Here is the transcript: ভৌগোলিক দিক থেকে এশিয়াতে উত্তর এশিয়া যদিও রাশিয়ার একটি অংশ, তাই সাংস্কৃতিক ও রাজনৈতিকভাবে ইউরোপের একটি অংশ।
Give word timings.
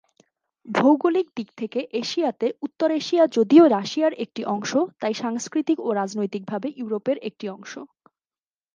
ভৌগোলিক 0.65 1.27
দিক 1.37 1.49
থেকে 1.57 1.79
এশিয়াতে 1.93 2.47
উত্তর 2.61 2.89
এশিয়া 2.91 3.23
যদিও 3.27 3.63
রাশিয়ার 3.67 4.13
একটি 4.23 4.41
অংশ, 4.45 4.71
তাই 5.01 5.13
সাংস্কৃতিক 5.13 5.77
ও 5.79 5.89
রাজনৈতিকভাবে 5.93 6.67
ইউরোপের 6.75 7.17
একটি 7.29 7.45
অংশ। 7.49 7.73